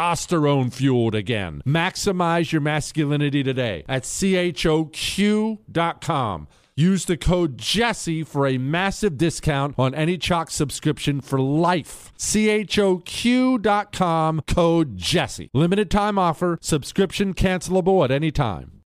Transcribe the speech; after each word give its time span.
testosterone 0.00 0.72
fueled 0.72 1.14
again. 1.14 1.62
Maximize 1.66 2.52
your 2.52 2.60
masculinity 2.60 3.42
today 3.42 3.84
at 3.88 4.04
choq.com. 4.04 5.58
Use 6.76 7.04
the 7.04 7.16
code 7.18 7.58
Jesse 7.58 8.22
for 8.22 8.46
a 8.46 8.56
massive 8.56 9.18
discount 9.18 9.74
on 9.78 9.94
any 9.94 10.16
Choq 10.16 10.50
subscription 10.50 11.20
for 11.20 11.38
life. 11.38 12.10
choq.com 12.16 12.80
code 14.46 14.96
Jesse. 14.96 15.50
Limited 15.52 15.90
time 15.90 16.16
offer. 16.18 16.56
Subscription 16.62 17.34
cancelable 17.34 18.02
at 18.02 18.10
any 18.10 18.30
time. 18.30 18.80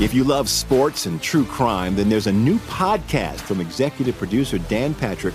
If 0.00 0.14
you 0.14 0.24
love 0.24 0.48
sports 0.48 1.04
and 1.04 1.20
true 1.20 1.44
crime, 1.44 1.94
then 1.94 2.08
there's 2.08 2.26
a 2.26 2.32
new 2.32 2.58
podcast 2.60 3.40
from 3.40 3.60
executive 3.60 4.16
producer 4.16 4.56
Dan 4.56 4.94
Patrick 4.94 5.34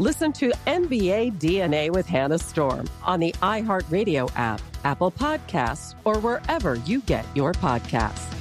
Listen 0.00 0.32
to 0.32 0.50
NBA 0.66 1.38
DNA 1.38 1.90
with 1.90 2.06
Hannah 2.06 2.38
Storm 2.38 2.88
on 3.02 3.20
the 3.20 3.32
iHeartRadio 3.42 4.30
app, 4.34 4.62
Apple 4.84 5.10
Podcasts, 5.10 5.94
or 6.06 6.18
wherever 6.20 6.76
you 6.86 7.02
get 7.02 7.26
your 7.34 7.52
podcasts. 7.52 8.34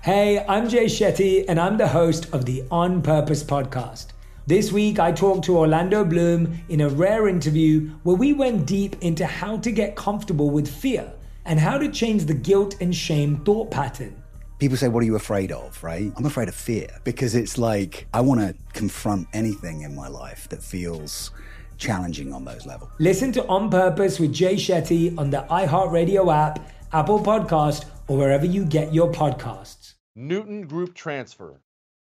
Hey, 0.00 0.46
I'm 0.46 0.68
Jay 0.68 0.84
Shetty, 0.84 1.46
and 1.48 1.58
I'm 1.58 1.76
the 1.76 1.88
host 1.88 2.32
of 2.32 2.44
the 2.44 2.62
On 2.70 3.02
Purpose 3.02 3.42
podcast. 3.42 4.10
This 4.46 4.70
week, 4.70 5.00
I 5.00 5.10
talked 5.10 5.44
to 5.46 5.58
Orlando 5.58 6.04
Bloom 6.04 6.56
in 6.68 6.82
a 6.82 6.88
rare 6.88 7.26
interview 7.26 7.88
where 8.04 8.14
we 8.14 8.32
went 8.32 8.66
deep 8.66 8.94
into 9.00 9.26
how 9.26 9.56
to 9.56 9.72
get 9.72 9.96
comfortable 9.96 10.50
with 10.50 10.68
fear 10.68 11.12
and 11.44 11.58
how 11.58 11.76
to 11.76 11.90
change 11.90 12.26
the 12.26 12.34
guilt 12.34 12.76
and 12.80 12.94
shame 12.94 13.38
thought 13.38 13.72
pattern. 13.72 14.17
People 14.58 14.76
say, 14.76 14.88
What 14.88 15.02
are 15.02 15.06
you 15.06 15.16
afraid 15.16 15.52
of? 15.52 15.82
Right? 15.84 16.12
I'm 16.16 16.26
afraid 16.26 16.48
of 16.48 16.54
fear 16.54 16.88
because 17.04 17.34
it's 17.34 17.58
like 17.58 18.06
I 18.12 18.20
want 18.20 18.40
to 18.40 18.54
confront 18.72 19.28
anything 19.32 19.82
in 19.82 19.94
my 19.94 20.08
life 20.08 20.48
that 20.48 20.62
feels 20.62 21.30
challenging 21.76 22.32
on 22.32 22.44
those 22.44 22.66
levels. 22.66 22.90
Listen 22.98 23.30
to 23.32 23.46
On 23.46 23.70
Purpose 23.70 24.18
with 24.18 24.32
Jay 24.32 24.56
Shetty 24.56 25.16
on 25.16 25.30
the 25.30 25.46
iHeartRadio 25.48 26.34
app, 26.34 26.58
Apple 26.92 27.20
Podcast, 27.20 27.84
or 28.08 28.18
wherever 28.18 28.44
you 28.44 28.64
get 28.64 28.92
your 28.92 29.12
podcasts. 29.12 29.94
Newton 30.16 30.66
Group 30.66 30.94
Transfer. 30.94 31.60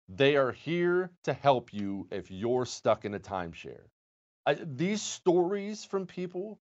They 0.08 0.36
are 0.36 0.52
here 0.52 1.10
to 1.24 1.32
help 1.32 1.72
you 1.72 2.06
if 2.10 2.30
you're 2.30 2.66
stuck 2.66 3.06
in 3.06 3.14
a 3.14 3.18
timeshare. 3.18 3.86
I, 4.44 4.58
these 4.60 5.00
stories 5.00 5.84
from 5.84 6.06
people 6.06 6.60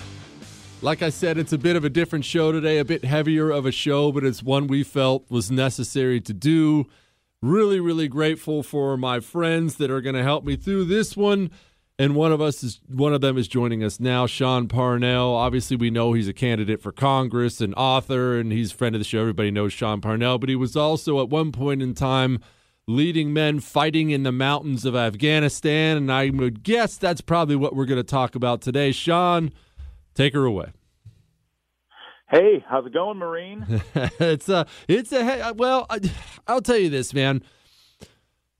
like 0.81 1.01
I 1.01 1.09
said, 1.09 1.37
it's 1.37 1.53
a 1.53 1.57
bit 1.57 1.75
of 1.75 1.85
a 1.85 1.89
different 1.89 2.25
show 2.25 2.51
today, 2.51 2.79
a 2.79 2.85
bit 2.85 3.05
heavier 3.05 3.51
of 3.51 3.65
a 3.65 3.71
show, 3.71 4.11
but 4.11 4.23
it's 4.23 4.41
one 4.41 4.67
we 4.67 4.83
felt 4.83 5.29
was 5.29 5.51
necessary 5.51 6.19
to 6.21 6.33
do. 6.33 6.87
Really, 7.41 7.79
really 7.79 8.07
grateful 8.07 8.63
for 8.63 8.97
my 8.97 9.19
friends 9.19 9.75
that 9.77 9.91
are 9.91 10.01
going 10.01 10.15
to 10.15 10.23
help 10.23 10.43
me 10.43 10.55
through 10.55 10.85
this 10.85 11.15
one. 11.15 11.51
And 11.99 12.15
one 12.15 12.31
of 12.31 12.41
us 12.41 12.63
is 12.63 12.79
one 12.87 13.13
of 13.13 13.21
them 13.21 13.37
is 13.37 13.47
joining 13.47 13.83
us 13.83 13.99
now, 13.99 14.25
Sean 14.25 14.67
Parnell. 14.67 15.35
Obviously, 15.35 15.77
we 15.77 15.91
know 15.91 16.13
he's 16.13 16.27
a 16.27 16.33
candidate 16.33 16.81
for 16.81 16.91
Congress 16.91 17.61
and 17.61 17.75
author, 17.75 18.39
and 18.39 18.51
he's 18.51 18.71
a 18.71 18.75
friend 18.75 18.95
of 18.95 18.99
the 18.99 19.05
show. 19.05 19.19
Everybody 19.19 19.51
knows 19.51 19.73
Sean 19.73 20.01
Parnell, 20.01 20.39
but 20.39 20.49
he 20.49 20.55
was 20.55 20.75
also 20.75 21.21
at 21.21 21.29
one 21.29 21.51
point 21.51 21.83
in 21.83 21.93
time 21.93 22.39
leading 22.87 23.33
men 23.33 23.59
fighting 23.59 24.09
in 24.09 24.23
the 24.23 24.31
mountains 24.31 24.83
of 24.83 24.95
Afghanistan. 24.95 25.97
And 25.97 26.11
I 26.11 26.31
would 26.31 26.63
guess 26.63 26.97
that's 26.97 27.21
probably 27.21 27.55
what 27.55 27.75
we're 27.75 27.85
going 27.85 27.97
to 27.97 28.03
talk 28.03 28.33
about 28.33 28.61
today. 28.61 28.91
Sean, 28.91 29.51
Take 30.13 30.33
her 30.33 30.45
away. 30.45 30.71
Hey, 32.29 32.63
how's 32.67 32.85
it 32.85 32.93
going, 32.93 33.17
Marine? 33.17 33.65
it's 34.19 34.47
a, 34.47 34.65
it's 34.87 35.11
a, 35.11 35.53
well, 35.55 35.85
I, 35.89 35.99
I'll 36.47 36.61
tell 36.61 36.77
you 36.77 36.89
this, 36.89 37.13
man. 37.13 37.43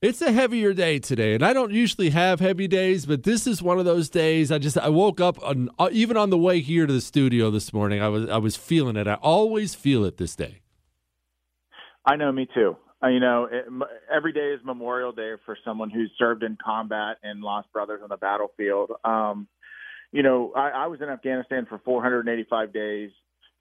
It's 0.02 0.20
a 0.20 0.32
heavier 0.32 0.74
day 0.74 0.98
today, 0.98 1.36
and 1.36 1.44
I 1.46 1.54
don't 1.54 1.72
usually 1.72 2.10
have 2.10 2.40
heavy 2.40 2.68
days, 2.68 3.06
but 3.06 3.22
this 3.22 3.46
is 3.46 3.62
one 3.62 3.78
of 3.78 3.86
those 3.86 4.10
days. 4.10 4.52
I 4.52 4.58
just 4.58 4.76
I 4.78 4.90
woke 4.90 5.22
up 5.22 5.42
on, 5.44 5.70
uh, 5.78 5.90
even 5.92 6.18
on 6.18 6.32
the 6.32 6.40
way 6.40 6.60
here 6.60 6.88
to 6.88 6.92
the 6.92 7.02
studio 7.02 7.52
this 7.52 7.72
morning. 7.72 8.02
I 8.02 8.10
was 8.10 8.28
I 8.28 8.38
was 8.40 8.56
feeling 8.56 8.96
it. 8.96 9.08
I 9.08 9.14
always 9.14 9.76
feel 9.76 10.04
it 10.04 10.18
this 10.18 10.36
day. 10.36 10.62
I 12.04 12.16
know, 12.16 12.32
me 12.32 12.48
too. 12.52 12.76
Uh, 13.04 13.10
you 13.10 13.20
know, 13.20 13.48
it, 13.52 13.66
every 14.12 14.34
day 14.34 14.54
is 14.56 14.60
Memorial 14.66 15.12
Day 15.12 15.34
for 15.46 15.56
someone 15.64 15.92
who's 15.92 16.12
served 16.18 16.42
in 16.42 16.58
combat 16.64 17.18
and 17.22 17.42
lost 17.42 17.72
brothers 17.72 18.02
on 18.02 18.10
the 18.10 18.18
battlefield. 18.18 18.92
Um, 19.06 19.48
you 20.12 20.24
know, 20.24 20.52
I, 20.56 20.70
I 20.70 20.88
was 20.88 21.02
in 21.02 21.10
Afghanistan 21.10 21.66
for 21.68 21.80
485 21.84 22.74
days, 22.74 23.12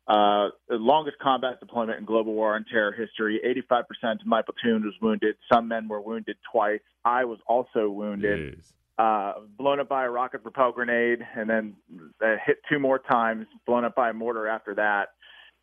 uh, 0.08 0.48
the 0.68 0.76
longest 0.76 1.18
combat 1.18 1.60
deployment 1.60 1.98
in 1.98 2.04
global 2.04 2.34
war 2.34 2.56
on 2.56 2.64
terror 2.64 2.92
history. 2.92 3.40
85% 3.70 4.20
of 4.20 4.26
my 4.26 4.42
platoon 4.42 4.84
was 4.84 4.94
wounded. 5.00 5.36
Some 5.52 5.68
men 5.68 5.86
were 5.86 6.00
wounded 6.00 6.36
twice. 6.50 6.80
I 7.04 7.24
was 7.24 7.38
also 7.46 7.88
wounded. 7.88 8.60
Uh, 8.98 9.34
blown 9.56 9.80
up 9.80 9.88
by 9.88 10.04
a 10.04 10.10
rocket 10.10 10.42
propelled 10.42 10.74
grenade, 10.74 11.20
and 11.34 11.48
then 11.48 11.74
uh, 12.20 12.34
hit 12.44 12.58
two 12.68 12.78
more 12.78 12.98
times, 12.98 13.46
blown 13.66 13.84
up 13.84 13.94
by 13.94 14.10
a 14.10 14.12
mortar 14.12 14.46
after 14.46 14.74
that. 14.74 15.10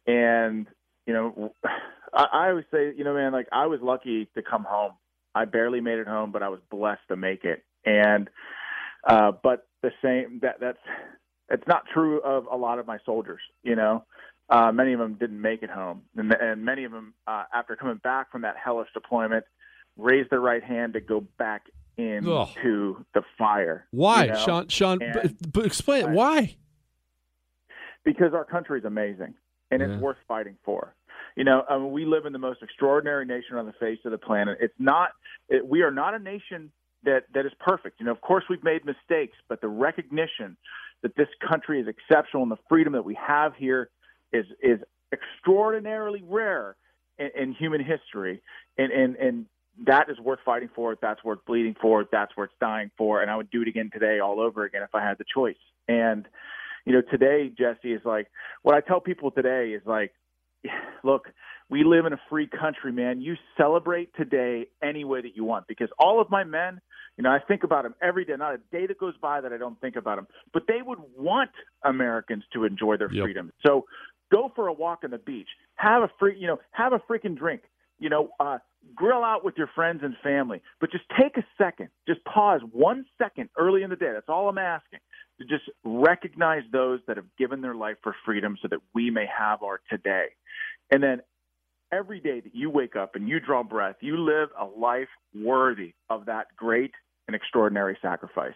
And 0.08 0.66
you 1.06 1.14
know, 1.14 1.54
I, 2.14 2.26
I 2.34 2.50
always 2.50 2.66
say, 2.72 2.94
you 2.96 3.04
know, 3.04 3.14
man, 3.14 3.34
like 3.34 3.48
I 3.52 3.68
was 3.68 3.80
lucky 3.82 4.28
to 4.34 4.42
come 4.42 4.64
home. 4.64 4.94
I 5.36 5.46
barely 5.46 5.82
made 5.82 6.00
it 6.00 6.08
home, 6.08 6.32
but 6.32 6.42
I 6.42 6.50
was 6.50 6.62
blessed 6.72 7.02
to 7.10 7.16
make 7.16 7.44
it. 7.44 7.64
And 7.86 8.28
uh, 9.08 9.34
but 9.44 9.67
the 9.88 9.94
same 10.02 10.40
that 10.42 10.60
that's 10.60 10.78
it's 11.50 11.68
not 11.68 11.84
true 11.94 12.22
of 12.22 12.46
a 12.52 12.56
lot 12.56 12.80
of 12.80 12.88
my 12.88 12.98
soldiers. 13.06 13.40
You 13.64 13.76
know, 13.76 14.04
uh, 14.50 14.72
many 14.72 14.94
of 14.94 15.00
them 15.00 15.16
didn't 15.16 15.42
make 15.42 15.64
it 15.64 15.70
home, 15.70 16.02
and, 16.16 16.32
and 16.34 16.64
many 16.66 16.84
of 16.84 16.92
them, 16.92 17.14
uh, 17.26 17.44
after 17.54 17.76
coming 17.76 17.98
back 18.04 18.32
from 18.32 18.42
that 18.42 18.56
hellish 18.62 18.90
deployment, 18.94 19.46
raised 19.98 20.30
their 20.30 20.42
right 20.42 20.64
hand 20.64 20.94
to 20.94 21.00
go 21.00 21.22
back 21.38 21.64
into 21.98 22.34
Ugh. 22.34 23.06
the 23.14 23.24
fire. 23.38 23.88
Why, 23.92 24.26
you 24.26 24.32
know? 24.34 24.46
Sean? 24.46 24.68
Sean, 24.68 25.00
but, 25.00 25.52
but 25.54 25.66
explain 25.66 26.06
it. 26.06 26.10
Why? 26.12 26.56
Because 28.04 28.34
our 28.34 28.46
country 28.46 28.80
is 28.80 28.86
amazing, 28.86 29.34
and 29.72 29.82
yeah. 29.82 29.88
it's 29.88 30.02
worth 30.02 30.18
fighting 30.28 30.58
for. 30.64 30.94
You 31.36 31.44
know, 31.44 31.64
I 31.70 31.78
mean, 31.78 31.92
we 31.92 32.06
live 32.06 32.26
in 32.26 32.34
the 32.34 32.40
most 32.40 32.64
extraordinary 32.64 33.26
nation 33.26 33.58
on 33.58 33.66
the 33.66 33.74
face 33.74 34.00
of 34.06 34.12
the 34.12 34.18
planet. 34.18 34.58
It's 34.60 34.74
not. 34.80 35.12
It, 35.50 35.66
we 35.66 35.82
are 35.82 35.92
not 35.92 36.14
a 36.14 36.20
nation 36.20 36.72
that 37.04 37.24
that 37.34 37.46
is 37.46 37.52
perfect. 37.60 38.00
You 38.00 38.06
know, 38.06 38.12
of 38.12 38.22
course, 38.22 38.44
we've 38.50 38.64
made 38.64 38.86
mistakes, 38.86 39.38
but 39.50 39.62
the 39.62 39.68
recognition 39.68 40.58
that 41.04 41.16
this 41.16 41.28
country 41.48 41.80
is 41.80 41.88
exceptional 41.88 42.44
and 42.44 42.52
the 42.52 42.58
freedom 42.68 42.94
that 42.94 43.06
we 43.06 43.16
have 43.16 43.54
here 43.56 43.90
is 44.32 44.46
is 44.62 44.80
extraordinarily 45.14 46.24
rare 46.26 46.76
in, 47.18 47.30
in 47.36 47.54
human 47.54 47.84
history, 47.84 48.42
and 48.78 48.92
and 48.92 49.16
and 49.18 49.46
that 49.86 50.10
is 50.10 50.20
worth 50.20 50.40
fighting 50.44 50.70
for. 50.74 50.98
That's 51.02 51.24
worth 51.24 51.40
bleeding 51.46 51.76
for. 51.80 52.06
That's 52.12 52.36
worth 52.36 52.50
dying 52.60 52.92
for. 52.98 53.22
And 53.22 53.30
I 53.30 53.36
would 53.36 53.52
do 53.52 53.62
it 53.62 53.68
again 53.68 53.92
today, 53.94 54.20
all 54.20 54.40
over 54.40 54.64
again, 54.64 54.82
if 54.82 54.96
I 54.96 55.04
had 55.04 55.18
the 55.18 55.26
choice. 55.32 55.56
And 55.88 56.28
you 56.86 56.94
know, 56.94 57.02
today, 57.02 57.52
Jesse 57.56 57.94
is 57.94 58.02
like 58.06 58.28
what 58.64 58.76
I 58.76 58.82
tell 58.82 59.02
people 59.02 59.32
today 59.32 59.72
is 59.72 59.82
like, 59.86 60.14
look, 61.04 61.28
we 61.70 61.84
live 61.84 62.06
in 62.06 62.14
a 62.14 62.20
free 62.30 62.48
country, 62.48 62.92
man. 62.92 63.22
You 63.22 63.36
celebrate 63.58 64.16
today 64.16 64.68
any 64.82 65.04
way 65.04 65.22
that 65.22 65.36
you 65.36 65.44
want 65.44 65.68
because 65.68 65.90
all 66.00 66.22
of 66.22 66.30
my 66.30 66.44
men, 66.44 66.80
you 67.18 67.24
know, 67.24 67.30
I 67.30 67.40
think 67.40 67.64
about 67.64 67.84
them 67.84 67.96
every 68.02 68.26
day. 68.26 68.36
Not 68.38 68.54
a 68.54 68.60
day 68.72 68.88
that 68.88 68.98
goes 68.98 69.16
by 69.22 69.42
that 69.42 69.52
I 69.52 69.58
don't 69.58 69.80
think 69.82 69.96
about 69.96 70.18
them. 70.18 70.28
But 70.54 70.64
they 70.68 70.82
would 70.86 71.00
want 71.18 71.52
Americans 71.84 72.44
to 72.54 72.64
enjoy 72.64 72.98
their 72.98 73.12
yep. 73.12 73.24
freedom. 73.24 73.52
So 73.66 73.86
Go 74.32 74.52
for 74.56 74.68
a 74.68 74.74
walk 74.74 75.00
on 75.04 75.12
the 75.12 75.18
beach. 75.18 75.48
Have 75.76 76.04
a 76.04 76.10
free, 76.20 76.38
you 76.38 76.48
know, 76.48 76.60
have 76.72 76.94
a 76.94 77.00
freaking 77.00 77.38
drink. 77.38 77.62
You 78.00 78.10
know, 78.10 78.30
uh, 78.40 78.60
grill 78.94 79.24
out 79.24 79.44
with 79.44 79.56
your 79.58 79.70
friends 79.74 80.02
and 80.04 80.16
family. 80.24 80.62
But 80.80 80.92
just 80.92 81.06
take 81.20 81.38
a 81.38 81.46
second. 81.58 81.90
Just 82.08 82.24
pause 82.26 82.62
one 82.72 83.06
second 83.18 83.50
early 83.58 83.82
in 83.84 83.90
the 83.90 83.96
day. 83.96 84.12
That's 84.14 84.30
all 84.30 84.50
I'm 84.50 84.60
asking. 84.60 85.00
To 85.40 85.46
just 85.46 85.64
recognize 85.84 86.64
those 86.72 87.00
that 87.08 87.18
have 87.18 87.26
given 87.38 87.62
their 87.62 87.76
life 87.76 87.98
for 88.04 88.16
freedom 88.26 88.58
so 88.62 88.68
that 88.70 88.80
we 88.94 89.10
may 89.10 89.26
have 89.26 89.64
our 89.64 89.82
today. 89.90 90.28
And 90.92 91.02
then 91.02 91.22
every 91.92 92.20
day 92.20 92.40
that 92.40 92.56
you 92.56 92.70
wake 92.70 92.96
up 92.96 93.16
and 93.16 93.28
you 93.28 93.40
draw 93.40 93.64
breath, 93.64 93.96
you 94.02 94.18
live 94.18 94.50
a 94.60 94.66
life 94.66 95.08
worthy 95.36 95.94
of 96.10 96.26
that 96.26 96.48
great 96.56 96.92
and 97.28 97.36
extraordinary 97.36 97.98
sacrifice. 98.02 98.54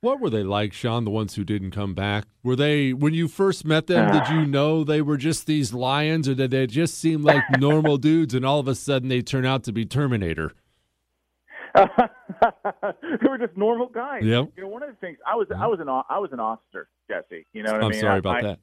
What 0.00 0.20
were 0.20 0.30
they 0.30 0.44
like, 0.44 0.72
Sean? 0.72 1.04
The 1.04 1.10
ones 1.10 1.34
who 1.34 1.42
didn't 1.42 1.72
come 1.72 1.92
back 1.92 2.26
were 2.44 2.54
they 2.54 2.92
when 2.92 3.14
you 3.14 3.26
first 3.26 3.64
met 3.64 3.88
them? 3.88 4.12
Did 4.12 4.28
you 4.28 4.46
know 4.46 4.84
they 4.84 5.02
were 5.02 5.16
just 5.16 5.46
these 5.46 5.74
lions, 5.74 6.28
or 6.28 6.34
did 6.36 6.52
they 6.52 6.68
just 6.68 6.98
seem 6.98 7.22
like 7.22 7.42
normal 7.58 7.96
dudes, 7.96 8.32
and 8.32 8.44
all 8.44 8.60
of 8.60 8.68
a 8.68 8.76
sudden 8.76 9.08
they 9.08 9.22
turn 9.22 9.44
out 9.44 9.64
to 9.64 9.72
be 9.72 9.84
Terminator? 9.84 10.52
they 11.74 13.28
were 13.28 13.38
just 13.38 13.56
normal 13.56 13.88
guys. 13.88 14.22
Yeah. 14.22 14.44
You 14.56 14.62
know, 14.62 14.68
one 14.68 14.84
of 14.84 14.90
the 14.90 14.96
things 14.96 15.18
I 15.26 15.34
was 15.34 15.48
I 15.50 15.66
was 15.66 15.80
an 15.80 15.88
I 15.88 16.18
was 16.18 16.30
an 16.32 16.38
officer, 16.38 16.88
Jesse. 17.10 17.44
You 17.52 17.64
know 17.64 17.72
what 17.72 17.82
I'm 17.82 17.88
I 17.88 17.90
mean? 17.90 18.00
sorry 18.00 18.18
about 18.20 18.36
I, 18.36 18.42
that. 18.42 18.58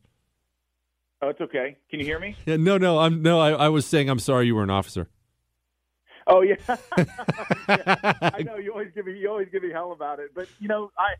Oh, 1.21 1.29
it's 1.29 1.41
okay. 1.41 1.77
Can 1.89 1.99
you 1.99 2.05
hear 2.05 2.19
me? 2.19 2.35
Yeah. 2.45 2.57
No, 2.57 2.77
no. 2.77 2.99
I'm 2.99 3.21
no. 3.21 3.39
I, 3.39 3.51
I 3.51 3.69
was 3.69 3.85
saying 3.85 4.09
I'm 4.09 4.19
sorry 4.19 4.47
you 4.47 4.55
were 4.55 4.63
an 4.63 4.69
officer. 4.69 5.09
Oh 6.27 6.41
yeah. 6.41 6.55
yeah. 6.67 7.05
I 8.33 8.41
know 8.43 8.57
you 8.57 8.71
always 8.71 8.89
give 8.95 9.05
me 9.05 9.17
you 9.17 9.29
always 9.29 9.47
give 9.51 9.63
me 9.63 9.71
hell 9.71 9.91
about 9.91 10.19
it, 10.19 10.31
but 10.33 10.47
you 10.59 10.67
know 10.67 10.91
I 10.97 11.13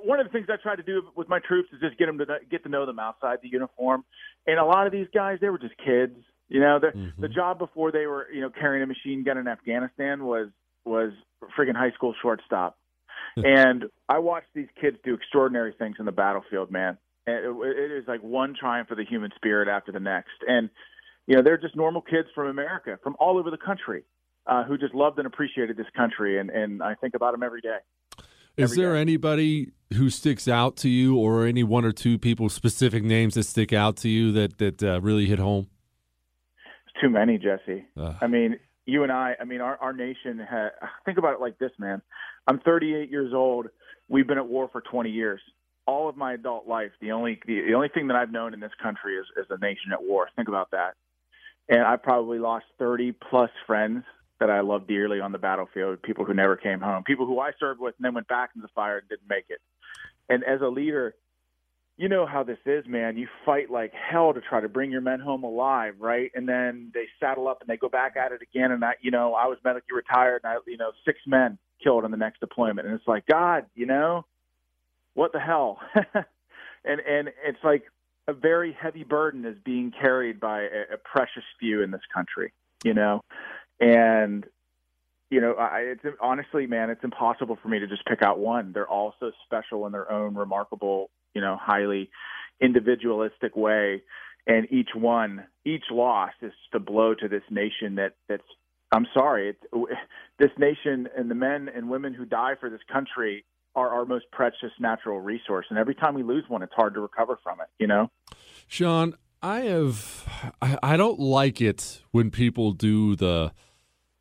one 0.00 0.20
of 0.20 0.26
the 0.26 0.32
things 0.32 0.46
I 0.50 0.56
try 0.62 0.76
to 0.76 0.82
do 0.82 1.02
with 1.16 1.28
my 1.28 1.38
troops 1.38 1.68
is 1.72 1.80
just 1.80 1.98
get 1.98 2.06
them 2.06 2.18
to 2.18 2.26
get 2.50 2.62
to 2.64 2.68
know 2.68 2.86
them 2.86 2.98
outside 2.98 3.38
the 3.42 3.48
uniform, 3.48 4.04
and 4.46 4.58
a 4.58 4.64
lot 4.64 4.86
of 4.86 4.92
these 4.92 5.06
guys 5.14 5.38
they 5.40 5.48
were 5.48 5.58
just 5.58 5.76
kids. 5.78 6.16
You 6.48 6.60
know, 6.60 6.78
the 6.78 6.88
mm-hmm. 6.88 7.20
the 7.20 7.28
job 7.28 7.58
before 7.58 7.92
they 7.92 8.06
were 8.06 8.26
you 8.32 8.40
know 8.40 8.50
carrying 8.50 8.82
a 8.82 8.86
machine 8.86 9.24
gun 9.24 9.38
in 9.38 9.48
Afghanistan 9.48 10.24
was 10.24 10.48
was 10.84 11.12
friggin' 11.58 11.76
high 11.76 11.92
school 11.92 12.14
shortstop, 12.20 12.78
and 13.36 13.84
I 14.08 14.18
watched 14.18 14.48
these 14.54 14.68
kids 14.80 14.98
do 15.04 15.14
extraordinary 15.14 15.72
things 15.78 15.96
in 15.98 16.04
the 16.04 16.12
battlefield, 16.12 16.70
man. 16.70 16.98
And 17.26 17.36
it, 17.36 17.76
it 17.76 17.92
is 17.92 18.04
like 18.08 18.22
one 18.22 18.54
triumph 18.58 18.88
for 18.88 18.94
the 18.94 19.04
human 19.04 19.30
spirit 19.36 19.68
after 19.68 19.92
the 19.92 20.00
next, 20.00 20.42
and 20.46 20.70
you 21.26 21.36
know 21.36 21.42
they're 21.42 21.58
just 21.58 21.76
normal 21.76 22.02
kids 22.02 22.28
from 22.34 22.48
America, 22.48 22.98
from 23.02 23.16
all 23.20 23.38
over 23.38 23.50
the 23.50 23.56
country 23.56 24.02
uh, 24.46 24.64
who 24.64 24.76
just 24.76 24.94
loved 24.94 25.18
and 25.18 25.26
appreciated 25.26 25.76
this 25.76 25.86
country, 25.96 26.38
and, 26.38 26.50
and 26.50 26.82
I 26.82 26.94
think 26.94 27.14
about 27.14 27.32
them 27.32 27.42
every 27.42 27.60
day. 27.60 27.78
Is 28.56 28.74
there 28.74 28.94
day. 28.94 29.00
anybody 29.00 29.70
who 29.94 30.10
sticks 30.10 30.48
out 30.48 30.76
to 30.78 30.88
you, 30.88 31.16
or 31.16 31.46
any 31.46 31.62
one 31.62 31.84
or 31.84 31.92
two 31.92 32.18
people, 32.18 32.48
specific 32.48 33.02
names 33.02 33.34
that 33.34 33.44
stick 33.44 33.72
out 33.72 33.96
to 33.98 34.08
you 34.08 34.32
that 34.32 34.58
that 34.58 34.82
uh, 34.82 35.00
really 35.00 35.26
hit 35.26 35.38
home? 35.38 35.68
too 37.02 37.10
many, 37.10 37.38
Jesse. 37.38 37.84
Uh. 37.96 38.14
I 38.20 38.26
mean, 38.26 38.58
you 38.86 39.02
and 39.02 39.12
I. 39.12 39.34
I 39.40 39.44
mean, 39.44 39.60
our 39.60 39.76
our 39.78 39.92
nation. 39.92 40.40
Ha- 40.48 40.88
think 41.04 41.18
about 41.18 41.34
it 41.34 41.40
like 41.40 41.58
this, 41.58 41.72
man. 41.78 42.00
I'm 42.46 42.60
38 42.60 43.10
years 43.10 43.32
old. 43.34 43.66
We've 44.08 44.26
been 44.26 44.38
at 44.38 44.46
war 44.46 44.68
for 44.70 44.80
20 44.80 45.10
years. 45.10 45.40
All 45.86 46.08
of 46.08 46.16
my 46.16 46.34
adult 46.34 46.66
life, 46.66 46.92
the 47.00 47.12
only 47.12 47.40
the, 47.46 47.62
the 47.66 47.74
only 47.74 47.88
thing 47.88 48.08
that 48.08 48.16
I've 48.16 48.30
known 48.30 48.54
in 48.54 48.60
this 48.60 48.72
country 48.82 49.16
is 49.16 49.26
is 49.36 49.46
a 49.50 49.58
nation 49.58 49.92
at 49.92 50.02
war. 50.02 50.28
Think 50.36 50.48
about 50.48 50.70
that. 50.70 50.94
And 51.68 51.82
I 51.82 51.96
probably 51.96 52.38
lost 52.38 52.66
30 52.78 53.12
plus 53.12 53.50
friends 53.66 54.04
that 54.40 54.50
I 54.50 54.60
love 54.60 54.86
dearly 54.88 55.20
on 55.20 55.32
the 55.32 55.38
battlefield, 55.38 56.02
people 56.02 56.24
who 56.24 56.34
never 56.34 56.56
came 56.56 56.80
home, 56.80 57.04
people 57.04 57.26
who 57.26 57.38
I 57.38 57.52
served 57.60 57.80
with 57.80 57.94
and 57.98 58.04
then 58.04 58.14
went 58.14 58.26
back 58.28 58.50
into 58.54 58.66
the 58.66 58.72
fire 58.74 58.98
and 58.98 59.08
didn't 59.08 59.28
make 59.28 59.44
it. 59.48 59.60
And 60.28 60.42
as 60.44 60.60
a 60.60 60.66
leader, 60.66 61.14
you 61.96 62.08
know 62.08 62.26
how 62.26 62.42
this 62.42 62.58
is, 62.66 62.84
man. 62.86 63.16
You 63.16 63.28
fight 63.44 63.70
like 63.70 63.92
hell 63.92 64.32
to 64.32 64.40
try 64.40 64.60
to 64.60 64.68
bring 64.68 64.90
your 64.90 65.00
men 65.00 65.20
home 65.20 65.44
alive, 65.44 65.94
right? 66.00 66.30
And 66.34 66.48
then 66.48 66.90
they 66.94 67.04
saddle 67.20 67.46
up 67.46 67.60
and 67.60 67.68
they 67.68 67.76
go 67.76 67.88
back 67.88 68.16
at 68.16 68.32
it 68.32 68.40
again. 68.42 68.72
And 68.72 68.84
I, 68.84 68.94
you 69.00 69.10
know, 69.10 69.34
I 69.34 69.46
was 69.46 69.58
medically 69.64 69.94
retired, 69.94 70.40
and 70.42 70.52
I, 70.52 70.56
you 70.66 70.78
know, 70.78 70.90
six 71.04 71.20
men 71.26 71.58
killed 71.82 72.04
on 72.04 72.10
the 72.10 72.16
next 72.16 72.40
deployment, 72.40 72.86
and 72.86 72.96
it's 72.96 73.06
like, 73.06 73.26
God, 73.26 73.66
you 73.74 73.86
know, 73.86 74.24
what 75.14 75.32
the 75.32 75.40
hell? 75.40 75.78
and 75.94 77.00
and 77.00 77.28
it's 77.44 77.62
like 77.64 77.84
a 78.28 78.32
very 78.32 78.76
heavy 78.80 79.04
burden 79.04 79.44
is 79.44 79.56
being 79.64 79.92
carried 79.98 80.38
by 80.38 80.62
a, 80.62 80.94
a 80.94 80.96
precious 81.04 81.44
few 81.58 81.82
in 81.82 81.90
this 81.90 82.02
country, 82.14 82.52
you 82.84 82.94
know 82.94 83.22
and 83.82 84.46
you 85.30 85.40
know, 85.40 85.54
I, 85.54 85.78
it's 85.80 86.04
honestly, 86.20 86.66
man, 86.66 86.90
it's 86.90 87.02
impossible 87.02 87.58
for 87.60 87.68
me 87.68 87.78
to 87.78 87.86
just 87.86 88.04
pick 88.04 88.22
out 88.22 88.38
one. 88.38 88.72
They're 88.72 88.88
all 88.88 89.14
so 89.18 89.32
special 89.44 89.86
in 89.86 89.92
their 89.92 90.10
own 90.12 90.34
remarkable, 90.34 91.10
you 91.34 91.40
know, 91.40 91.56
highly 91.60 92.10
individualistic 92.60 93.56
way. 93.56 94.02
And 94.46 94.70
each 94.70 94.90
one, 94.94 95.44
each 95.64 95.84
loss 95.90 96.32
is 96.42 96.52
just 96.52 96.74
a 96.74 96.80
blow 96.80 97.14
to 97.14 97.28
this 97.28 97.42
nation 97.50 97.96
that 97.96 98.14
that's. 98.28 98.44
I'm 98.94 99.06
sorry, 99.14 99.48
it's, 99.48 99.90
this 100.38 100.50
nation 100.58 101.08
and 101.16 101.30
the 101.30 101.34
men 101.34 101.70
and 101.74 101.88
women 101.88 102.12
who 102.12 102.26
die 102.26 102.56
for 102.60 102.68
this 102.68 102.82
country 102.92 103.46
are 103.74 103.88
our 103.88 104.04
most 104.04 104.26
precious 104.32 104.70
natural 104.78 105.20
resource. 105.20 105.66
And 105.70 105.78
every 105.78 105.94
time 105.94 106.14
we 106.14 106.22
lose 106.22 106.44
one, 106.48 106.62
it's 106.62 106.74
hard 106.74 106.94
to 106.94 107.00
recover 107.00 107.38
from 107.42 107.60
it. 107.60 107.68
You 107.78 107.86
know, 107.86 108.10
Sean, 108.66 109.14
I 109.42 109.60
have, 109.62 110.56
I, 110.82 110.96
don't 110.96 111.18
like 111.18 111.60
it 111.60 112.02
when 112.10 112.30
people 112.30 112.72
do 112.72 113.16
the 113.16 113.52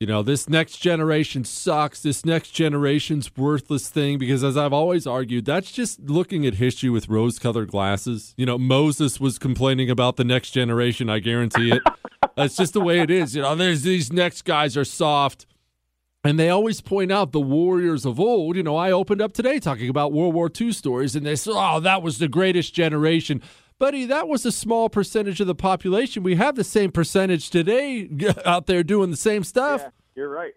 you 0.01 0.07
know, 0.07 0.23
this 0.23 0.49
next 0.49 0.77
generation 0.77 1.43
sucks. 1.43 2.01
This 2.01 2.25
next 2.25 2.49
generation's 2.49 3.37
worthless 3.37 3.87
thing 3.87 4.17
because, 4.17 4.43
as 4.43 4.57
I've 4.57 4.73
always 4.73 5.05
argued, 5.05 5.45
that's 5.45 5.71
just 5.71 5.99
looking 5.99 6.43
at 6.43 6.55
history 6.55 6.89
with 6.89 7.07
rose 7.07 7.37
colored 7.37 7.69
glasses. 7.69 8.33
You 8.35 8.47
know, 8.47 8.57
Moses 8.57 9.19
was 9.19 9.37
complaining 9.37 9.91
about 9.91 10.15
the 10.15 10.23
next 10.23 10.51
generation. 10.51 11.07
I 11.07 11.19
guarantee 11.19 11.71
it. 11.73 11.83
that's 12.35 12.55
just 12.55 12.73
the 12.73 12.81
way 12.81 13.01
it 13.01 13.11
is. 13.11 13.35
You 13.35 13.43
know, 13.43 13.53
there's 13.53 13.83
these 13.83 14.11
next 14.11 14.41
guys 14.41 14.75
are 14.75 14.83
soft. 14.83 15.45
And 16.23 16.39
they 16.39 16.49
always 16.49 16.81
point 16.81 17.11
out 17.11 17.31
the 17.31 17.41
warriors 17.41 18.05
of 18.05 18.19
old. 18.19 18.55
You 18.55 18.63
know, 18.63 18.75
I 18.75 18.91
opened 18.91 19.21
up 19.21 19.33
today 19.33 19.59
talking 19.59 19.89
about 19.89 20.13
World 20.13 20.35
War 20.35 20.51
II 20.59 20.71
stories, 20.71 21.15
and 21.15 21.25
they 21.25 21.35
said, 21.35 21.53
oh, 21.55 21.79
that 21.79 22.03
was 22.03 22.19
the 22.19 22.27
greatest 22.27 22.75
generation. 22.75 23.41
Buddy, 23.79 24.05
that 24.05 24.27
was 24.27 24.45
a 24.45 24.51
small 24.51 24.89
percentage 24.89 25.41
of 25.41 25.47
the 25.47 25.55
population. 25.55 26.21
We 26.21 26.35
have 26.35 26.55
the 26.55 26.63
same 26.63 26.91
percentage 26.91 27.49
today 27.49 28.07
out 28.45 28.67
there 28.67 28.83
doing 28.83 29.09
the 29.09 29.17
same 29.17 29.43
stuff. 29.43 29.81
Yeah, 29.81 29.89
you're 30.15 30.29
right. 30.29 30.53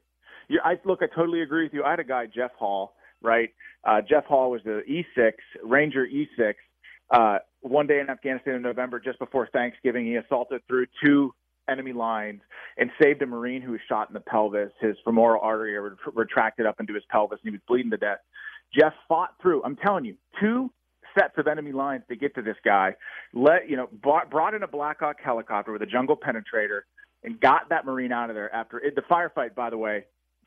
Yeah, 0.50 0.60
I 0.62 0.78
look. 0.84 1.00
I 1.02 1.06
totally 1.06 1.40
agree 1.40 1.64
with 1.64 1.72
you. 1.72 1.82
I 1.82 1.90
had 1.90 2.00
a 2.00 2.04
guy, 2.04 2.26
Jeff 2.26 2.52
Hall, 2.58 2.96
right? 3.22 3.48
Uh, 3.82 4.02
Jeff 4.06 4.26
Hall 4.26 4.50
was 4.50 4.60
the 4.64 4.82
E6 4.86 5.32
Ranger 5.62 6.06
E6. 6.06 6.54
Uh, 7.10 7.38
one 7.62 7.86
day 7.86 8.00
in 8.00 8.10
Afghanistan 8.10 8.56
in 8.56 8.62
November, 8.62 9.00
just 9.00 9.18
before 9.18 9.48
Thanksgiving, 9.50 10.04
he 10.04 10.16
assaulted 10.16 10.60
through 10.66 10.86
two 11.02 11.32
enemy 11.68 11.92
lines 11.92 12.40
and 12.76 12.90
saved 13.02 13.22
a 13.22 13.26
Marine 13.26 13.62
who 13.62 13.72
was 13.72 13.80
shot 13.88 14.08
in 14.08 14.14
the 14.14 14.20
pelvis. 14.20 14.70
His 14.80 14.96
femoral 15.04 15.40
artery 15.42 15.78
retracted 16.14 16.66
up 16.66 16.80
into 16.80 16.94
his 16.94 17.04
pelvis, 17.10 17.38
and 17.42 17.50
he 17.50 17.56
was 17.56 17.60
bleeding 17.68 17.90
to 17.90 17.96
death. 17.96 18.18
Jeff 18.78 18.92
fought 19.08 19.34
through. 19.40 19.62
I'm 19.64 19.76
telling 19.76 20.04
you, 20.04 20.16
two 20.40 20.70
sets 21.18 21.34
of 21.38 21.46
enemy 21.46 21.72
lines 21.72 22.02
to 22.08 22.16
get 22.16 22.34
to 22.34 22.42
this 22.42 22.56
guy. 22.64 22.94
Let 23.32 23.68
you 23.68 23.76
know, 23.76 23.88
brought, 24.02 24.54
in 24.54 24.62
a 24.62 24.68
Black 24.68 25.00
Hawk 25.00 25.16
helicopter 25.22 25.72
with 25.72 25.82
a 25.82 25.86
jungle 25.86 26.16
penetrator 26.16 26.80
and 27.22 27.40
got 27.40 27.68
that 27.70 27.86
Marine 27.86 28.12
out 28.12 28.30
of 28.30 28.36
there. 28.36 28.52
After 28.54 28.78
it, 28.80 28.94
the 28.94 29.02
firefight, 29.02 29.54
by 29.54 29.70
the 29.70 29.78
way, 29.78 30.04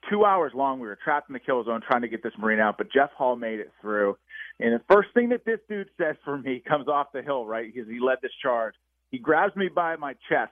two 0.10 0.26
hours 0.26 0.52
long. 0.56 0.80
We 0.80 0.88
were 0.88 0.98
trapped 1.02 1.30
in 1.30 1.34
the 1.34 1.40
kill 1.40 1.64
zone 1.64 1.82
trying 1.88 2.02
to 2.02 2.08
get 2.08 2.24
this 2.24 2.34
Marine 2.38 2.60
out, 2.60 2.78
but 2.78 2.92
Jeff 2.92 3.12
Hall 3.18 3.36
made 3.36 3.60
it 3.60 3.72
through. 3.82 4.18
And 4.60 4.74
the 4.74 4.82
first 4.92 5.10
thing 5.14 5.30
that 5.30 5.46
this 5.46 5.60
dude 5.70 5.90
says 5.98 6.16
for 6.24 6.38
me 6.38 6.62
comes 6.68 6.88
off 6.88 7.08
the 7.14 7.22
hill, 7.22 7.46
right? 7.46 7.72
Because 7.74 7.90
he 7.90 8.00
led 8.00 8.18
this 8.22 8.32
charge. 8.42 8.74
He 9.12 9.20
grabs 9.20 9.56
me 9.56 9.70
by 9.70 9.96
my 9.96 10.16
chest, 10.30 10.52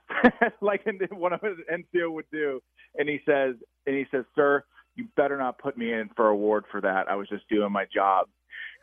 like 0.62 0.85
one 1.12 1.33
of 1.33 1.41
his 1.41 1.57
NCO 1.71 2.12
would 2.12 2.25
do, 2.31 2.62
and 2.97 3.09
he 3.09 3.19
says, 3.25 3.55
and 3.85 3.95
he 3.95 4.05
says, 4.12 4.24
"Sir, 4.33 4.63
you 4.95 5.07
better 5.17 5.38
not 5.38 5.59
put 5.59 5.77
me 5.77 5.91
in 5.91 6.09
for 6.15 6.29
award 6.29 6.63
for 6.71 6.79
that. 6.81 7.09
I 7.09 7.15
was 7.15 7.27
just 7.27 7.47
doing 7.50 7.71
my 7.71 7.85
job." 7.93 8.27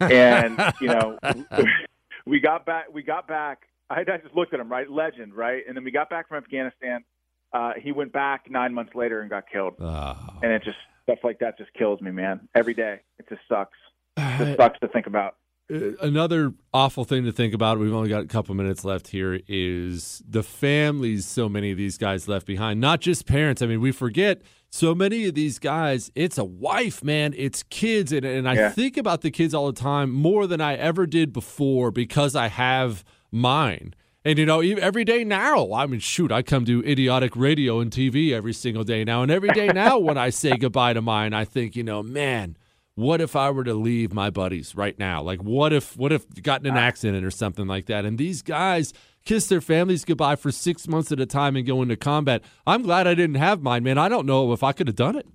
And 0.01 0.59
you 0.81 0.89
know, 0.89 1.19
we 2.27 2.41
got 2.41 2.67
back. 2.67 2.93
We 2.93 3.03
got 3.03 3.27
back. 3.27 3.63
I, 3.89 4.01
I 4.01 4.19
just 4.23 4.35
looked 4.35 4.53
at 4.53 4.61
him, 4.61 4.71
right? 4.71 4.91
Legend, 4.91 5.35
right? 5.35 5.63
And 5.67 5.77
then 5.77 5.85
we 5.85 5.91
got 5.91 6.11
back 6.11 6.29
from 6.29 6.39
Afghanistan. 6.39 7.05
Uh, 7.53 7.73
he 7.81 7.93
went 7.93 8.13
back 8.13 8.51
nine 8.51 8.73
months 8.73 8.95
later 8.95 9.21
and 9.21 9.29
got 9.29 9.45
killed. 9.51 9.75
Oh. 9.79 10.17
And 10.43 10.53
it 10.53 10.63
just 10.65 10.79
stuff 11.03 11.19
like 11.23 11.39
that 11.41 11.59
just 11.59 11.73
kills 11.75 12.01
me, 12.01 12.11
man. 12.11 12.49
Every 12.55 12.75
day, 12.75 13.01
it 13.19 13.29
just 13.29 13.43
sucks. 13.49 13.77
It 14.17 14.39
just 14.39 14.57
sucks 14.59 14.79
to 14.81 14.89
think 14.89 15.07
about. 15.07 15.37
Uh, 15.73 15.93
Another 16.01 16.53
awful 16.75 17.05
thing 17.05 17.25
to 17.25 17.33
think 17.33 17.55
about, 17.55 17.79
we've 17.79 17.93
only 17.95 18.09
got 18.09 18.25
a 18.25 18.27
couple 18.27 18.55
minutes 18.55 18.85
left 18.85 19.09
here, 19.09 19.41
is 19.49 20.23
the 20.29 20.43
families 20.43 21.25
so 21.25 21.49
many 21.49 21.71
of 21.71 21.79
these 21.79 21.97
guys 21.99 22.29
left 22.29 22.47
behind. 22.47 22.81
Not 22.81 23.01
just 23.01 23.27
parents. 23.27 23.63
I 23.63 23.67
mean, 23.67 23.81
we 23.81 23.93
forget 23.93 24.43
so 24.71 24.95
many 24.95 25.27
of 25.27 25.35
these 25.35 25.59
guys, 25.59 26.11
it's 26.15 26.39
a 26.39 26.45
wife, 26.45 27.05
man, 27.05 27.35
it's 27.37 27.63
kids. 27.65 28.11
And, 28.13 28.25
and 28.25 28.49
I 28.49 28.55
Yeah. 28.55 28.71
think 28.71 28.97
about 28.97 29.21
the 29.21 29.31
kids 29.31 29.53
all 29.55 29.67
the 29.67 29.79
time 29.81 30.11
more 30.11 30.47
than 30.47 30.61
I 30.61 30.75
ever 30.77 31.07
did 31.07 31.33
before 31.33 31.91
because 31.91 32.35
I 32.35 32.49
have 32.49 33.05
mine. 33.31 33.95
And, 34.25 34.39
you 34.39 34.47
know, 34.47 34.61
every 34.61 35.05
day 35.05 35.25
now, 35.25 35.73
I 35.73 35.87
mean, 35.87 35.99
shoot, 36.01 36.31
I 36.31 36.43
come 36.43 36.65
do 36.65 36.81
idiotic 36.85 37.35
radio 37.37 37.81
and 37.81 37.91
TV 37.91 38.31
every 38.33 38.53
single 38.53 38.85
day 38.85 39.05
now. 39.05 39.23
And 39.23 39.31
every 39.33 39.51
day 39.51 39.69
now, 39.73 39.99
when 39.99 40.17
I 40.17 40.31
say 40.31 40.57
goodbye 40.59 40.93
to 40.93 41.03
mine, 41.03 41.33
I 41.35 41.45
think, 41.45 41.75
you 41.77 41.83
know, 41.83 42.03
man, 42.03 42.57
what 42.95 43.21
if 43.21 43.35
I 43.35 43.51
were 43.51 43.65
to 43.65 43.75
leave 43.75 44.13
my 44.13 44.31
buddies 44.31 44.75
right 44.77 44.99
now? 44.99 45.23
Like, 45.23 45.43
what 45.43 45.73
if, 45.73 45.97
what 45.97 46.13
if 46.13 46.27
you 46.35 46.43
got 46.43 46.61
in 46.61 46.71
an 46.71 46.77
accident 46.77 47.25
or 47.25 47.31
something 47.31 47.67
like 47.67 47.87
that? 47.87 48.05
And 48.05 48.19
these 48.19 48.43
guys 48.43 48.93
kiss 49.25 49.47
their 49.47 49.61
families 49.61 50.05
goodbye 50.05 50.37
for 50.37 50.51
six 50.51 50.87
months 50.87 51.11
at 51.11 51.21
a 51.21 51.27
time 51.27 51.57
and 51.57 51.67
go 51.67 51.81
into 51.81 51.97
combat. 51.97 52.43
I'm 52.67 52.83
glad 52.83 53.07
I 53.07 53.15
didn't 53.15 53.37
have 53.37 53.63
mine, 53.63 53.83
man. 53.83 53.99
I 53.99 54.09
don't 54.09 54.27
know 54.27 54.53
if 54.53 54.63
I 54.63 54.73
could 54.73 54.89
have 54.89 54.97
done 54.97 55.17
it. 55.17 55.27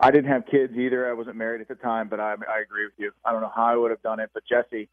I 0.00 0.12
didn't 0.12 0.30
have 0.30 0.46
kids 0.46 0.74
either. 0.76 1.10
I 1.10 1.12
wasn't 1.12 1.36
married 1.36 1.60
at 1.60 1.66
the 1.66 1.74
time, 1.74 2.08
but 2.08 2.20
I, 2.20 2.32
I 2.32 2.60
agree 2.62 2.84
with 2.84 2.94
you. 2.98 3.10
I 3.24 3.32
don't 3.32 3.40
know 3.40 3.50
how 3.54 3.64
I 3.64 3.76
would 3.76 3.90
have 3.90 4.02
done 4.02 4.20
it, 4.20 4.30
but 4.32 4.44
Jesse, 4.48 4.88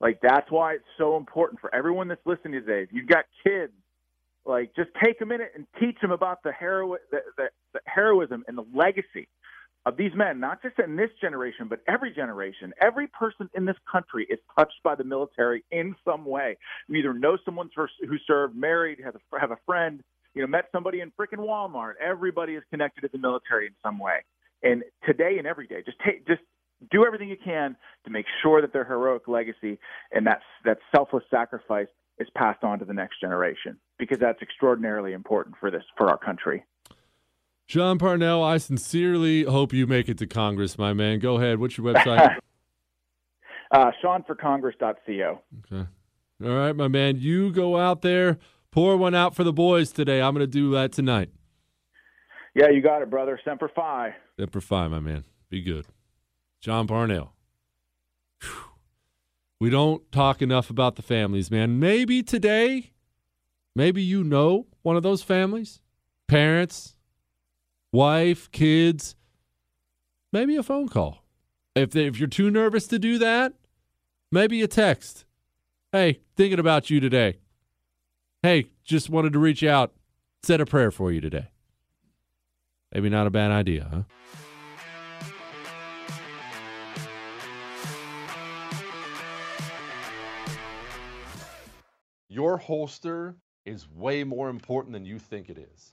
like 0.00 0.18
that's 0.20 0.50
why 0.50 0.74
it's 0.74 0.84
so 0.96 1.16
important 1.16 1.60
for 1.60 1.72
everyone 1.72 2.08
that's 2.08 2.24
listening 2.26 2.54
today. 2.54 2.82
If 2.82 2.88
you've 2.92 3.06
got 3.06 3.24
kids, 3.44 3.72
like 4.44 4.74
just 4.74 4.90
take 5.04 5.20
a 5.20 5.26
minute 5.26 5.52
and 5.54 5.64
teach 5.78 6.00
them 6.00 6.10
about 6.10 6.42
the 6.42 6.52
hero, 6.58 6.96
the, 7.12 7.18
the, 7.36 7.50
the 7.72 7.80
heroism 7.84 8.42
and 8.48 8.58
the 8.58 8.64
legacy 8.74 9.28
of 9.86 9.96
these 9.96 10.12
men, 10.14 10.40
not 10.40 10.62
just 10.62 10.78
in 10.78 10.96
this 10.96 11.10
generation, 11.20 11.66
but 11.68 11.80
every 11.88 12.12
generation. 12.12 12.72
Every 12.80 13.06
person 13.06 13.48
in 13.54 13.64
this 13.64 13.76
country 13.90 14.26
is 14.28 14.38
touched 14.58 14.82
by 14.84 14.94
the 14.94 15.04
military 15.04 15.64
in 15.70 15.94
some 16.04 16.24
way. 16.24 16.56
You 16.88 16.96
either 16.96 17.14
know 17.14 17.38
someone 17.44 17.70
who 17.74 18.16
served, 18.26 18.56
married, 18.56 18.98
has 19.04 19.14
a, 19.14 19.40
have 19.40 19.50
a 19.50 19.58
friend, 19.64 20.02
you 20.34 20.42
know, 20.42 20.48
met 20.48 20.66
somebody 20.72 21.00
in 21.00 21.10
frickin' 21.18 21.38
Walmart. 21.38 21.94
Everybody 22.04 22.54
is 22.54 22.62
connected 22.70 23.02
to 23.02 23.08
the 23.10 23.18
military 23.18 23.66
in 23.66 23.74
some 23.82 23.98
way. 23.98 24.24
And 24.62 24.82
today 25.06 25.36
and 25.38 25.46
every 25.46 25.66
day, 25.66 25.82
just 25.84 25.98
take, 26.04 26.26
just 26.26 26.42
do 26.90 27.04
everything 27.04 27.28
you 27.28 27.36
can 27.42 27.76
to 28.04 28.10
make 28.10 28.26
sure 28.42 28.60
that 28.60 28.72
their 28.72 28.84
heroic 28.84 29.26
legacy 29.26 29.78
and 30.12 30.26
that 30.26 30.40
that 30.64 30.78
selfless 30.94 31.24
sacrifice 31.30 31.88
is 32.18 32.28
passed 32.36 32.64
on 32.64 32.78
to 32.80 32.84
the 32.84 32.92
next 32.92 33.20
generation 33.20 33.78
because 33.98 34.18
that's 34.18 34.42
extraordinarily 34.42 35.12
important 35.12 35.56
for 35.60 35.70
this 35.70 35.82
for 35.96 36.08
our 36.08 36.18
country. 36.18 36.64
Sean 37.68 37.98
Parnell, 37.98 38.42
I 38.42 38.56
sincerely 38.56 39.42
hope 39.42 39.74
you 39.74 39.86
make 39.86 40.08
it 40.08 40.16
to 40.18 40.26
Congress, 40.26 40.78
my 40.78 40.94
man. 40.94 41.18
Go 41.18 41.36
ahead. 41.36 41.58
What's 41.58 41.76
your 41.76 41.86
website? 41.92 42.36
uh, 43.70 43.90
SeanForCongress.co. 44.02 45.42
Okay. 45.70 45.86
All 46.42 46.48
right, 46.56 46.74
my 46.74 46.88
man. 46.88 47.18
You 47.18 47.52
go 47.52 47.76
out 47.76 48.00
there, 48.00 48.38
pour 48.70 48.96
one 48.96 49.14
out 49.14 49.36
for 49.36 49.44
the 49.44 49.52
boys 49.52 49.92
today. 49.92 50.22
I'm 50.22 50.32
going 50.32 50.44
to 50.44 50.46
do 50.46 50.70
that 50.70 50.92
tonight. 50.92 51.28
Yeah, 52.54 52.70
you 52.70 52.80
got 52.80 53.02
it, 53.02 53.10
brother. 53.10 53.38
Semper 53.44 53.70
Fi. 53.76 54.14
Semper 54.40 54.62
Fi, 54.62 54.88
my 54.88 55.00
man. 55.00 55.24
Be 55.50 55.60
good. 55.60 55.84
John 56.62 56.86
Parnell. 56.86 57.34
Whew. 58.40 58.50
We 59.60 59.68
don't 59.68 60.10
talk 60.10 60.40
enough 60.40 60.70
about 60.70 60.96
the 60.96 61.02
families, 61.02 61.50
man. 61.50 61.78
Maybe 61.78 62.22
today, 62.22 62.92
maybe 63.76 64.02
you 64.02 64.24
know 64.24 64.68
one 64.80 64.96
of 64.96 65.02
those 65.02 65.22
families, 65.22 65.82
parents, 66.28 66.96
wife, 67.92 68.50
kids, 68.50 69.16
maybe 70.32 70.56
a 70.56 70.62
phone 70.62 70.88
call. 70.88 71.24
If 71.74 71.90
they, 71.90 72.06
if 72.06 72.18
you're 72.18 72.28
too 72.28 72.50
nervous 72.50 72.86
to 72.88 72.98
do 72.98 73.18
that, 73.18 73.54
maybe 74.32 74.62
a 74.62 74.68
text. 74.68 75.24
Hey, 75.92 76.20
thinking 76.36 76.58
about 76.58 76.90
you 76.90 77.00
today. 77.00 77.38
Hey, 78.42 78.66
just 78.84 79.10
wanted 79.10 79.32
to 79.32 79.38
reach 79.38 79.62
out, 79.62 79.92
said 80.42 80.60
a 80.60 80.66
prayer 80.66 80.90
for 80.90 81.12
you 81.12 81.20
today. 81.20 81.48
Maybe 82.92 83.08
not 83.08 83.26
a 83.26 83.30
bad 83.30 83.50
idea, 83.50 83.88
huh? 83.90 84.02
Your 92.28 92.58
holster 92.58 93.36
is 93.64 93.88
way 93.90 94.22
more 94.22 94.48
important 94.48 94.92
than 94.92 95.04
you 95.04 95.18
think 95.18 95.50
it 95.50 95.58
is. 95.58 95.92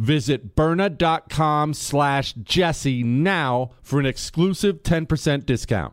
Visit 0.00 0.56
Byrna.com 0.56 1.74
slash 1.74 2.32
Jesse 2.32 3.02
now 3.02 3.72
for 3.82 4.00
an 4.00 4.06
exclusive 4.06 4.82
10% 4.82 5.44
discount. 5.44 5.92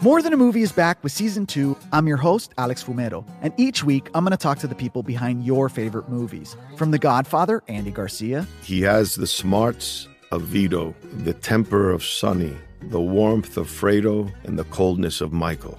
More 0.00 0.22
Than 0.22 0.32
a 0.32 0.36
Movie 0.38 0.62
is 0.62 0.72
back 0.72 1.02
with 1.02 1.12
season 1.12 1.44
two. 1.44 1.76
I'm 1.92 2.06
your 2.06 2.16
host, 2.16 2.54
Alex 2.56 2.82
Fumero, 2.82 3.26
and 3.42 3.52
each 3.58 3.84
week 3.84 4.08
I'm 4.14 4.24
going 4.24 4.30
to 4.30 4.36
talk 4.38 4.58
to 4.60 4.66
the 4.66 4.74
people 4.74 5.02
behind 5.02 5.44
your 5.44 5.68
favorite 5.68 6.08
movies. 6.08 6.56
From 6.76 6.90
The 6.90 6.98
Godfather, 6.98 7.62
Andy 7.68 7.90
Garcia, 7.90 8.46
He 8.62 8.80
has 8.82 9.14
the 9.14 9.26
smarts 9.26 10.08
of 10.32 10.42
Vito, 10.42 10.94
the 11.24 11.34
temper 11.34 11.90
of 11.90 12.02
Sonny, 12.02 12.56
the 12.80 13.00
warmth 13.00 13.58
of 13.58 13.68
Fredo, 13.68 14.32
and 14.44 14.58
the 14.58 14.64
coldness 14.64 15.20
of 15.20 15.34
Michael. 15.34 15.78